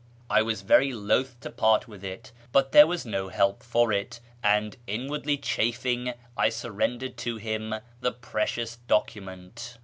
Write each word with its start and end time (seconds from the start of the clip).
I 0.31 0.41
was 0.41 0.63
very 0.63 0.93
loth 0.93 1.39
to 1.41 1.51
part 1.51 1.87
with 1.87 2.03
it, 2.03 2.31
but 2.51 2.71
there 2.71 2.87
was 2.87 3.05
no 3.05 3.29
help 3.29 3.61
for 3.61 3.93
it; 3.93 4.19
and, 4.41 4.75
inwardly 4.87 5.37
chafing, 5.37 6.15
I 6.35 6.49
surrendered 6.49 7.17
to 7.17 7.35
him 7.37 7.75
the 7.99 8.11
precious 8.11 8.77
document. 8.87 9.77